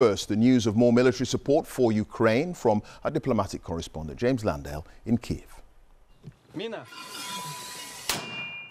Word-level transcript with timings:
First, 0.00 0.28
the 0.28 0.36
news 0.36 0.68
of 0.68 0.76
more 0.76 0.92
military 0.92 1.26
support 1.26 1.66
for 1.66 1.90
Ukraine 1.90 2.54
from 2.54 2.84
our 3.02 3.10
diplomatic 3.10 3.64
correspondent 3.64 4.16
James 4.16 4.44
Landale 4.44 4.86
in 5.04 5.18
Kiev. 5.18 5.60
Mina. 6.54 6.86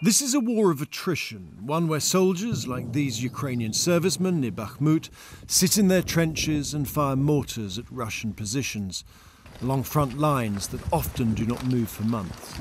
This 0.02 0.22
is 0.22 0.34
a 0.34 0.40
war 0.40 0.72
of 0.72 0.82
attrition, 0.82 1.58
one 1.60 1.90
where 1.90 2.00
soldiers, 2.00 2.66
like 2.66 2.94
these 2.94 3.22
Ukrainian 3.22 3.74
servicemen 3.74 4.40
near 4.40 4.54
Bakhmut, 4.54 5.10
sit 5.48 5.78
in 5.78 5.90
their 5.90 6.02
trenches 6.02 6.74
and 6.74 6.88
fire 6.88 7.18
mortars 7.18 7.78
at 7.78 7.92
Russian 7.92 8.32
positions, 8.32 9.04
along 9.62 9.84
front 9.84 10.18
lines 10.18 10.70
that 10.70 10.94
often 10.94 11.34
do 11.34 11.46
not 11.46 11.66
move 11.66 11.90
for 11.90 12.04
months. 12.04 12.54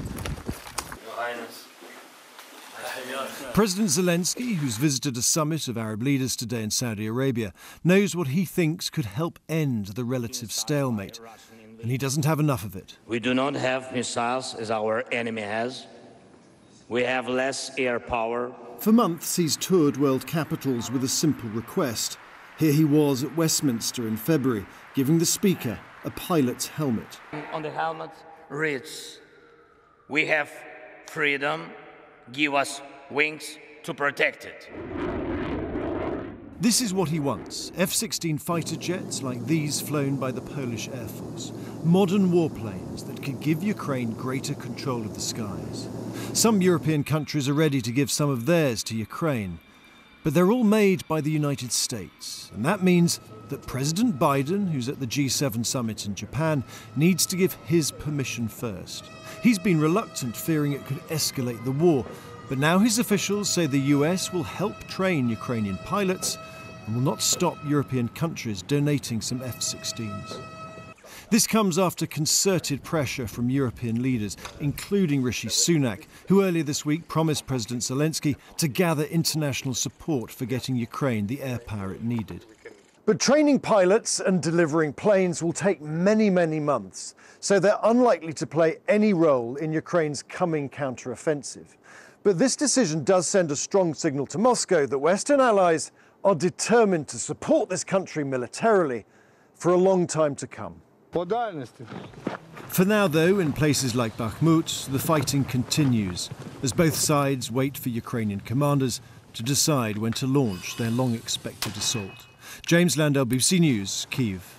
President 3.52 3.88
Zelensky, 3.88 4.56
who's 4.56 4.76
visited 4.76 5.16
a 5.16 5.22
summit 5.22 5.68
of 5.68 5.78
Arab 5.78 6.02
leaders 6.02 6.36
today 6.36 6.62
in 6.62 6.70
Saudi 6.70 7.06
Arabia, 7.06 7.52
knows 7.82 8.14
what 8.14 8.28
he 8.28 8.44
thinks 8.44 8.90
could 8.90 9.06
help 9.06 9.38
end 9.48 9.86
the 9.88 10.04
relative 10.04 10.52
stalemate, 10.52 11.20
and 11.80 11.90
he 11.90 11.98
doesn't 11.98 12.24
have 12.24 12.40
enough 12.40 12.64
of 12.64 12.76
it. 12.76 12.98
We 13.06 13.18
do 13.18 13.34
not 13.34 13.54
have 13.54 13.92
missiles 13.92 14.54
as 14.54 14.70
our 14.70 15.04
enemy 15.12 15.42
has. 15.42 15.86
We 16.88 17.02
have 17.02 17.28
less 17.28 17.70
air 17.78 17.98
power. 17.98 18.52
For 18.78 18.92
months, 18.92 19.36
he's 19.36 19.56
toured 19.56 19.96
world 19.96 20.26
capitals 20.26 20.90
with 20.90 21.02
a 21.02 21.08
simple 21.08 21.48
request. 21.50 22.18
Here 22.58 22.72
he 22.72 22.84
was 22.84 23.24
at 23.24 23.36
Westminster 23.36 24.06
in 24.06 24.16
February, 24.16 24.66
giving 24.94 25.18
the 25.18 25.26
Speaker 25.26 25.78
a 26.04 26.10
pilot's 26.10 26.66
helmet. 26.66 27.20
On 27.52 27.62
the 27.62 27.70
helmet 27.70 28.10
reads, 28.48 29.18
We 30.08 30.26
have 30.26 30.50
freedom, 31.06 31.70
give 32.32 32.54
us 32.54 32.80
wings 33.10 33.58
to 33.84 33.94
protect 33.94 34.44
it. 34.44 34.68
This 36.58 36.80
is 36.80 36.94
what 36.94 37.10
he 37.10 37.20
wants 37.20 37.70
F 37.76 37.92
16 37.92 38.38
fighter 38.38 38.76
jets 38.76 39.22
like 39.22 39.44
these 39.44 39.80
flown 39.80 40.16
by 40.16 40.32
the 40.32 40.40
Polish 40.40 40.88
Air 40.88 41.06
Force. 41.06 41.52
Modern 41.84 42.32
warplanes 42.32 43.06
that 43.06 43.22
could 43.22 43.40
give 43.40 43.62
Ukraine 43.62 44.12
greater 44.12 44.54
control 44.54 45.02
of 45.02 45.14
the 45.14 45.20
skies. 45.20 45.88
Some 46.32 46.62
European 46.62 47.04
countries 47.04 47.48
are 47.48 47.54
ready 47.54 47.80
to 47.82 47.92
give 47.92 48.10
some 48.10 48.30
of 48.30 48.46
theirs 48.46 48.82
to 48.84 48.96
Ukraine. 48.96 49.58
But 50.24 50.34
they're 50.34 50.50
all 50.50 50.64
made 50.64 51.06
by 51.06 51.20
the 51.20 51.30
United 51.30 51.70
States. 51.70 52.50
And 52.52 52.64
that 52.64 52.82
means 52.82 53.20
that 53.48 53.66
President 53.66 54.18
Biden, 54.18 54.72
who's 54.72 54.88
at 54.88 54.98
the 54.98 55.06
G7 55.06 55.64
summit 55.64 56.04
in 56.04 56.16
Japan, 56.16 56.64
needs 56.96 57.26
to 57.26 57.36
give 57.36 57.54
his 57.66 57.92
permission 57.92 58.48
first. 58.48 59.04
He's 59.42 59.58
been 59.58 59.80
reluctant, 59.80 60.36
fearing 60.36 60.72
it 60.72 60.84
could 60.86 60.98
escalate 61.08 61.62
the 61.64 61.72
war. 61.72 62.04
But 62.48 62.58
now 62.58 62.78
his 62.78 62.98
officials 62.98 63.50
say 63.50 63.66
the 63.66 63.78
US 63.96 64.32
will 64.32 64.44
help 64.44 64.78
train 64.86 65.28
Ukrainian 65.28 65.78
pilots 65.78 66.38
and 66.86 66.94
will 66.94 67.02
not 67.02 67.20
stop 67.20 67.56
European 67.66 68.08
countries 68.08 68.62
donating 68.62 69.20
some 69.20 69.42
F 69.42 69.58
16s. 69.58 70.40
This 71.28 71.46
comes 71.46 71.76
after 71.76 72.06
concerted 72.06 72.84
pressure 72.84 73.26
from 73.26 73.50
European 73.50 74.00
leaders, 74.00 74.36
including 74.60 75.22
Rishi 75.22 75.48
Sunak, 75.48 76.04
who 76.28 76.44
earlier 76.44 76.62
this 76.62 76.86
week 76.86 77.08
promised 77.08 77.48
President 77.48 77.82
Zelensky 77.82 78.36
to 78.58 78.68
gather 78.68 79.02
international 79.04 79.74
support 79.74 80.30
for 80.30 80.44
getting 80.44 80.76
Ukraine 80.76 81.26
the 81.26 81.42
air 81.42 81.58
power 81.58 81.92
it 81.92 82.04
needed. 82.04 82.44
But 83.06 83.20
training 83.20 83.60
pilots 83.60 84.18
and 84.18 84.42
delivering 84.42 84.92
planes 84.92 85.40
will 85.40 85.52
take 85.52 85.80
many, 85.80 86.28
many 86.28 86.58
months, 86.58 87.14
so 87.38 87.60
they're 87.60 87.78
unlikely 87.84 88.32
to 88.32 88.48
play 88.48 88.78
any 88.88 89.12
role 89.12 89.54
in 89.54 89.72
Ukraine's 89.72 90.24
coming 90.24 90.68
counteroffensive. 90.68 91.76
But 92.24 92.36
this 92.36 92.56
decision 92.56 93.04
does 93.04 93.28
send 93.28 93.52
a 93.52 93.56
strong 93.56 93.94
signal 93.94 94.26
to 94.26 94.38
Moscow 94.38 94.86
that 94.86 94.98
Western 94.98 95.40
allies 95.40 95.92
are 96.24 96.34
determined 96.34 97.06
to 97.06 97.18
support 97.18 97.68
this 97.68 97.84
country 97.84 98.24
militarily 98.24 99.04
for 99.54 99.72
a 99.72 99.76
long 99.76 100.08
time 100.08 100.34
to 100.34 100.48
come. 100.48 100.82
For 101.12 102.84
now, 102.84 103.06
though, 103.06 103.38
in 103.38 103.52
places 103.52 103.94
like 103.94 104.16
Bakhmut, 104.16 104.90
the 104.90 104.98
fighting 104.98 105.44
continues 105.44 106.28
as 106.64 106.72
both 106.72 106.96
sides 106.96 107.52
wait 107.52 107.78
for 107.78 107.88
Ukrainian 107.88 108.40
commanders 108.40 109.00
to 109.34 109.44
decide 109.44 109.96
when 109.96 110.12
to 110.14 110.26
launch 110.26 110.76
their 110.76 110.90
long 110.90 111.14
expected 111.14 111.76
assault. 111.76 112.26
James 112.64 112.96
Landale, 112.96 113.26
BBC 113.26 113.60
News, 113.60 114.06
Kiev. 114.10 114.56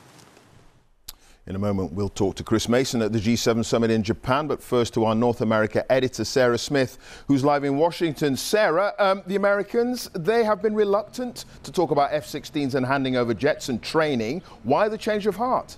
In 1.48 1.56
a 1.56 1.60
moment, 1.60 1.94
we'll 1.94 2.10
talk 2.10 2.36
to 2.36 2.44
Chris 2.44 2.68
Mason 2.68 3.02
at 3.02 3.14
the 3.14 3.20
G7 3.20 3.64
summit 3.64 3.90
in 3.90 4.04
Japan, 4.04 4.48
but 4.48 4.62
first 4.62 4.94
to 4.96 5.06
our 5.06 5.16
North 5.16 5.40
America 5.40 5.90
editor, 5.90 6.26
Sarah 6.26 6.58
Smith, 6.58 6.98
who's 7.30 7.46
live 7.46 7.64
in 7.64 7.78
Washington. 7.78 8.36
Sarah, 8.36 8.94
um, 9.00 9.24
the 9.28 9.38
Americans, 9.38 10.10
they 10.14 10.44
have 10.44 10.62
been 10.62 10.76
reluctant 10.76 11.46
to 11.64 11.72
talk 11.72 11.92
about 11.92 12.12
F 12.12 12.26
16s 12.26 12.76
and 12.76 12.86
handing 12.86 13.16
over 13.16 13.34
jets 13.34 13.70
and 13.70 13.82
training. 13.82 14.42
Why 14.64 14.90
the 14.90 14.98
change 14.98 15.26
of 15.26 15.38
heart? 15.38 15.78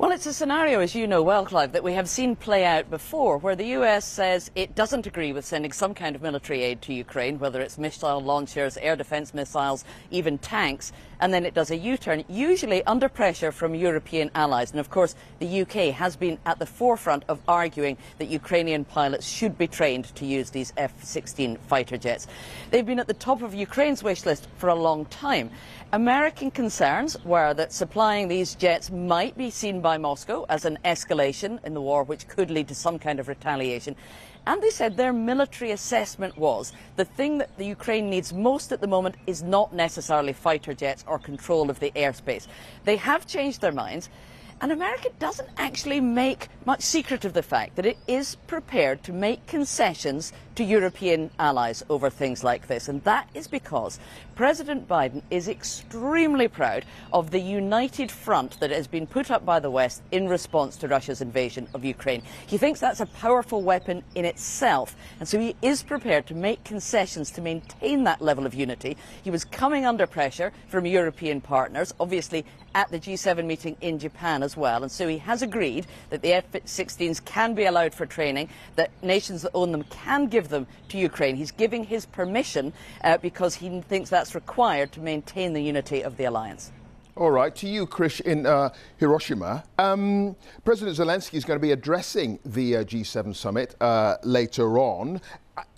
Well, 0.00 0.12
it's 0.12 0.24
a 0.24 0.32
scenario, 0.32 0.80
as 0.80 0.94
you 0.94 1.06
know 1.06 1.22
well, 1.22 1.44
Clive, 1.44 1.72
that 1.72 1.84
we 1.84 1.92
have 1.92 2.08
seen 2.08 2.34
play 2.34 2.64
out 2.64 2.88
before, 2.88 3.36
where 3.36 3.54
the 3.54 3.76
US 3.76 4.06
says 4.06 4.50
it 4.54 4.74
doesn't 4.74 5.06
agree 5.06 5.34
with 5.34 5.44
sending 5.44 5.72
some 5.72 5.92
kind 5.92 6.16
of 6.16 6.22
military 6.22 6.62
aid 6.62 6.80
to 6.82 6.94
Ukraine, 6.94 7.38
whether 7.38 7.60
it's 7.60 7.76
missile 7.76 8.18
launchers, 8.18 8.78
air 8.78 8.96
defence 8.96 9.34
missiles, 9.34 9.84
even 10.10 10.38
tanks, 10.38 10.90
and 11.20 11.34
then 11.34 11.44
it 11.44 11.52
does 11.52 11.70
a 11.70 11.76
U-turn, 11.76 12.24
usually 12.28 12.82
under 12.84 13.10
pressure 13.10 13.52
from 13.52 13.74
European 13.74 14.30
allies. 14.34 14.70
And 14.70 14.80
of 14.80 14.88
course, 14.88 15.14
the 15.38 15.60
UK 15.60 15.92
has 15.94 16.16
been 16.16 16.38
at 16.46 16.58
the 16.58 16.64
forefront 16.64 17.24
of 17.28 17.38
arguing 17.46 17.98
that 18.16 18.28
Ukrainian 18.28 18.86
pilots 18.86 19.28
should 19.28 19.58
be 19.58 19.68
trained 19.68 20.14
to 20.14 20.24
use 20.24 20.48
these 20.48 20.72
F-16 20.78 21.58
fighter 21.58 21.98
jets. 21.98 22.26
They've 22.70 22.86
been 22.86 23.00
at 23.00 23.06
the 23.06 23.12
top 23.12 23.42
of 23.42 23.52
Ukraine's 23.52 24.02
wish 24.02 24.24
list 24.24 24.48
for 24.56 24.70
a 24.70 24.74
long 24.74 25.04
time. 25.04 25.50
American 25.92 26.52
concerns 26.52 27.22
were 27.24 27.52
that 27.54 27.72
supplying 27.72 28.28
these 28.28 28.54
jets 28.54 28.90
might 28.90 29.36
be 29.36 29.50
seen 29.50 29.80
by 29.80 29.89
Moscow 29.98 30.46
as 30.48 30.64
an 30.64 30.78
escalation 30.84 31.62
in 31.64 31.74
the 31.74 31.80
war, 31.80 32.02
which 32.02 32.28
could 32.28 32.50
lead 32.50 32.68
to 32.68 32.74
some 32.74 32.98
kind 32.98 33.20
of 33.20 33.28
retaliation. 33.28 33.96
And 34.46 34.62
they 34.62 34.70
said 34.70 34.96
their 34.96 35.12
military 35.12 35.70
assessment 35.72 36.36
was 36.36 36.72
the 36.96 37.04
thing 37.04 37.38
that 37.38 37.56
the 37.58 37.66
Ukraine 37.66 38.08
needs 38.08 38.32
most 38.32 38.72
at 38.72 38.80
the 38.80 38.86
moment 38.86 39.16
is 39.26 39.42
not 39.42 39.74
necessarily 39.74 40.32
fighter 40.32 40.74
jets 40.74 41.04
or 41.06 41.18
control 41.18 41.70
of 41.70 41.78
the 41.80 41.90
airspace. 41.92 42.46
They 42.84 42.96
have 42.96 43.26
changed 43.26 43.60
their 43.60 43.72
minds. 43.72 44.08
And 44.62 44.72
America 44.72 45.08
doesn't 45.18 45.48
actually 45.56 46.00
make 46.00 46.48
much 46.66 46.82
secret 46.82 47.24
of 47.24 47.32
the 47.32 47.42
fact 47.42 47.76
that 47.76 47.86
it 47.86 47.96
is 48.06 48.34
prepared 48.46 49.02
to 49.04 49.12
make 49.12 49.46
concessions 49.46 50.34
to 50.56 50.64
European 50.64 51.30
allies 51.38 51.82
over 51.88 52.10
things 52.10 52.44
like 52.44 52.66
this. 52.66 52.86
And 52.86 53.02
that 53.04 53.26
is 53.32 53.48
because 53.48 53.98
President 54.34 54.86
Biden 54.86 55.22
is 55.30 55.48
extremely 55.48 56.48
proud 56.48 56.84
of 57.12 57.30
the 57.30 57.40
united 57.40 58.10
front 58.10 58.60
that 58.60 58.70
has 58.70 58.86
been 58.86 59.06
put 59.06 59.30
up 59.30 59.46
by 59.46 59.60
the 59.60 59.70
West 59.70 60.02
in 60.10 60.28
response 60.28 60.76
to 60.76 60.88
Russia's 60.88 61.22
invasion 61.22 61.66
of 61.72 61.82
Ukraine. 61.82 62.22
He 62.46 62.58
thinks 62.58 62.80
that's 62.80 63.00
a 63.00 63.06
powerful 63.06 63.62
weapon 63.62 64.02
in 64.14 64.26
itself. 64.26 64.94
And 65.18 65.26
so 65.26 65.38
he 65.38 65.56
is 65.62 65.82
prepared 65.82 66.26
to 66.26 66.34
make 66.34 66.64
concessions 66.64 67.30
to 67.32 67.40
maintain 67.40 68.04
that 68.04 68.20
level 68.20 68.44
of 68.44 68.52
unity. 68.52 68.98
He 69.22 69.30
was 69.30 69.46
coming 69.46 69.86
under 69.86 70.06
pressure 70.06 70.52
from 70.68 70.84
European 70.84 71.40
partners. 71.40 71.94
Obviously, 71.98 72.44
at 72.74 72.90
the 72.90 73.00
G7 73.00 73.44
meeting 73.46 73.76
in 73.80 73.98
Japan 73.98 74.42
as 74.50 74.56
well. 74.56 74.82
And 74.82 74.90
so 74.90 75.06
he 75.06 75.18
has 75.18 75.42
agreed 75.42 75.86
that 76.10 76.22
the 76.22 76.32
F-16s 76.32 77.24
can 77.24 77.54
be 77.54 77.66
allowed 77.66 77.94
for 77.94 78.04
training, 78.04 78.48
that 78.74 78.90
nations 79.02 79.42
that 79.42 79.52
own 79.54 79.70
them 79.70 79.84
can 79.84 80.26
give 80.26 80.48
them 80.48 80.66
to 80.88 80.98
Ukraine. 80.98 81.36
He's 81.36 81.52
giving 81.52 81.84
his 81.84 82.04
permission 82.06 82.72
uh, 83.04 83.18
because 83.18 83.54
he 83.54 83.80
thinks 83.82 84.10
that's 84.10 84.34
required 84.34 84.90
to 84.92 85.00
maintain 85.00 85.52
the 85.52 85.62
unity 85.62 86.02
of 86.02 86.16
the 86.16 86.24
alliance. 86.24 86.72
All 87.16 87.30
right, 87.30 87.54
to 87.56 87.68
you, 87.68 87.86
Chris, 87.86 88.20
in 88.20 88.46
uh, 88.46 88.70
Hiroshima. 88.96 89.62
Um, 89.78 90.34
President 90.64 90.96
Zelensky 90.96 91.34
is 91.34 91.44
going 91.44 91.58
to 91.58 91.62
be 91.62 91.72
addressing 91.72 92.38
the 92.44 92.78
uh, 92.78 92.84
G7 92.84 93.36
summit 93.36 93.76
uh, 93.80 94.16
later 94.24 94.78
on. 94.78 95.20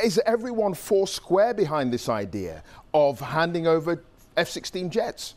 Is 0.03 0.21
everyone 0.25 0.73
four 0.75 1.07
square 1.07 1.53
behind 1.53 1.93
this 1.93 2.09
idea 2.09 2.63
of 2.95 3.21
handing 3.21 3.67
over 3.67 4.05
F 4.37 4.49
16 4.49 4.89
jets? 4.91 5.35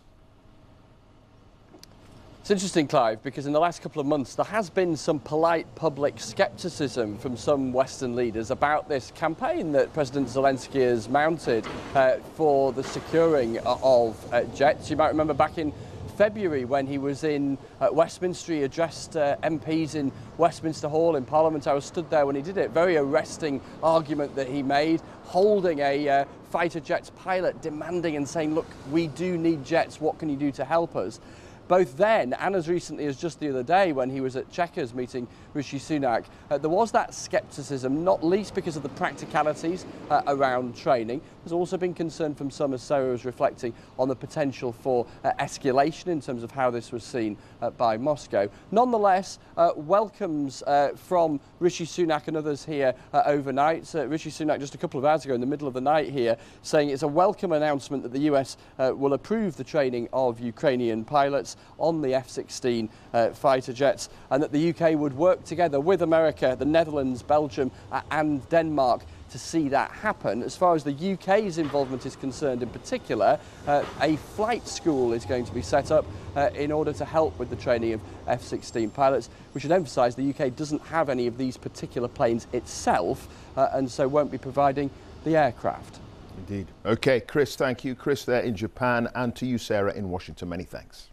It's 2.46 2.52
interesting, 2.52 2.86
Clive, 2.88 3.24
because 3.24 3.48
in 3.48 3.54
the 3.54 3.60
last 3.60 3.82
couple 3.82 4.00
of 4.00 4.06
months 4.06 4.36
there 4.36 4.46
has 4.46 4.70
been 4.70 4.96
some 4.96 5.18
polite 5.18 5.66
public 5.74 6.20
scepticism 6.20 7.18
from 7.18 7.36
some 7.36 7.74
Western 7.74 8.16
leaders 8.16 8.52
about 8.52 8.88
this 8.88 9.10
campaign 9.16 9.72
that 9.72 9.92
President 9.96 10.28
Zelensky 10.28 10.82
has 10.82 11.10
mounted 11.10 11.66
uh, 11.96 12.18
for 12.36 12.72
the 12.72 12.84
securing 12.84 13.58
of 13.66 14.32
uh, 14.32 14.44
jets. 14.54 14.92
You 14.92 14.96
might 14.96 15.08
remember 15.08 15.34
back 15.34 15.58
in 15.58 15.74
February 16.18 16.66
when 16.66 16.86
he 16.86 17.00
was 17.00 17.24
in 17.24 17.58
uh, 17.82 17.88
Westminster, 17.92 18.54
he 18.54 18.62
addressed 18.62 19.18
uh, 19.18 19.38
MPs 19.38 19.96
in 19.96 20.12
Westminster 20.38 20.88
Hall 20.88 21.16
in 21.16 21.26
Parliament. 21.26 21.66
I 21.66 21.74
was 21.74 21.86
stood 21.86 22.12
there 22.12 22.28
when 22.28 22.36
he 22.36 22.44
did 22.44 22.58
it. 22.58 22.70
Very 22.70 22.96
arresting 22.96 23.60
argument 23.82 24.36
that 24.36 24.48
he 24.48 24.62
made, 24.62 25.02
holding 25.24 25.80
a 25.80 26.08
uh, 26.08 26.26
fighter 26.52 26.80
jets 26.80 27.10
pilot, 27.16 27.60
demanding 27.64 28.16
and 28.16 28.30
saying, 28.30 28.54
look, 28.54 28.68
we 28.92 29.08
do 29.08 29.36
need 29.36 29.66
jets, 29.66 30.00
what 30.00 30.20
can 30.20 30.30
you 30.30 30.38
do 30.38 30.52
to 30.52 30.64
help 30.64 30.96
us? 30.96 31.20
Both 31.68 31.98
then 31.98 32.34
and 32.34 32.56
as 32.56 32.68
recently 32.68 33.06
as 33.06 33.18
just 33.18 33.40
the 33.40 33.50
other 33.50 33.64
day 33.64 33.92
when 33.92 34.10
he 34.10 34.22
was 34.22 34.36
at 34.36 34.52
Chequers 34.52 34.94
meeting 34.94 35.28
Rishi 35.54 35.80
Sunak, 35.80 36.26
uh, 36.52 36.58
there 36.58 36.70
was 36.70 36.92
that 36.92 37.14
scepticism, 37.14 38.04
not 38.04 38.24
least 38.24 38.54
because 38.54 38.76
of 38.76 38.84
the 38.84 38.90
practicalities 38.90 39.86
uh, 40.10 40.22
around 40.28 40.76
training. 40.76 41.22
There's 41.44 41.54
also 41.54 41.78
been 41.78 41.94
concern 41.94 42.36
from 42.36 42.52
some, 42.52 42.74
as 42.74 42.82
Sarah 42.82 43.12
was 43.12 43.26
reflecting, 43.26 43.74
on 43.98 44.08
the 44.08 44.16
potential 44.16 44.72
for 44.72 45.08
uh, 45.24 45.32
escalation 45.40 46.08
in 46.08 46.22
terms 46.22 46.44
of 46.44 46.52
how 46.52 46.70
this 46.70 46.92
was 46.92 47.04
seen 47.04 47.38
uh, 47.62 47.70
by 47.72 47.98
Moscow. 47.98 48.50
Nonetheless, 48.72 49.40
uh, 49.58 49.72
welcomes 49.76 50.62
uh, 50.64 50.90
from 50.96 51.40
Rishi 51.60 51.86
Sunak 51.86 52.28
and 52.28 52.38
others 52.38 52.66
here 52.66 52.94
overnight. 53.14 53.90
Rishi 53.94 54.30
Sunak 54.30 54.60
just 54.60 54.76
a 54.76 54.78
couple 54.78 55.00
of 55.00 55.06
hours 55.06 55.26
ago 55.26 55.34
in 55.34 55.42
the 55.42 55.48
middle 55.48 55.68
of 55.68 55.74
the 55.74 55.82
night 55.82 56.10
here 56.10 56.38
saying 56.62 56.90
it's 56.90 57.04
a 57.04 57.08
welcome 57.08 57.54
announcement 57.54 58.04
that 58.04 58.12
the 58.12 58.20
US 58.32 58.58
will 58.78 59.14
approve 59.14 59.56
the 59.56 59.64
training 59.64 60.10
of 60.12 60.40
Ukrainian 60.40 61.06
pilots 61.06 61.55
on 61.78 62.02
the 62.02 62.14
F-16 62.14 62.90
fighter 63.34 63.74
jets 63.74 64.10
and 64.30 64.42
that 64.42 64.52
the 64.52 64.70
UK 64.70 64.98
would 64.98 65.14
work 65.14 65.44
together 65.44 65.80
with 65.80 66.02
America, 66.02 66.56
the 66.58 66.66
Netherlands, 66.66 67.22
Belgium 67.24 67.72
uh, 67.92 68.02
and 68.12 68.48
Denmark 68.50 69.04
to 69.32 69.40
see 69.40 69.70
that 69.70 69.92
happen. 69.92 70.44
As 70.44 70.56
far 70.56 70.76
as 70.76 70.84
the 70.84 71.14
UK's 71.14 71.58
involvement 71.58 72.06
is 72.06 72.16
concerned 72.16 72.64
in 72.64 72.70
particular, 72.70 73.40
uh, 73.68 73.84
a 74.02 74.16
flight 74.16 74.68
school 74.68 75.14
is 75.14 75.26
going 75.26 75.46
to 75.46 75.54
be 75.54 75.62
set 75.62 75.92
up 75.92 76.06
uh, 76.36 76.50
in 76.54 76.72
order 76.72 76.94
to 76.94 77.06
help 77.06 77.38
with 77.40 77.50
the 77.50 77.56
training 77.56 77.94
of 77.94 78.02
F-16 78.28 78.94
pilots. 78.94 79.30
We 79.54 79.62
should 79.62 79.72
emphasise 79.72 80.16
the 80.16 80.30
UK 80.30 80.56
doesn't 80.56 80.82
have 80.84 81.10
any 81.10 81.28
of 81.28 81.38
these 81.38 81.58
particular 81.58 82.08
planes 82.08 82.48
itself 82.54 83.28
uh, 83.58 83.70
and 83.74 83.90
so 83.90 84.08
won't 84.08 84.32
be 84.32 84.38
providing 84.38 84.90
the 85.24 85.36
aircraft. 85.36 86.00
Indeed. 86.38 86.68
Okay, 86.86 87.22
Chris, 87.22 87.56
thank 87.56 87.84
you. 87.84 87.96
Chris 87.96 88.26
there 88.26 88.42
in 88.42 88.56
Japan 88.56 89.10
and 89.16 89.36
to 89.38 89.46
you, 89.46 89.58
Sarah, 89.58 89.94
in 89.94 90.10
Washington. 90.10 90.50
Many 90.50 90.64
thanks. 90.64 91.10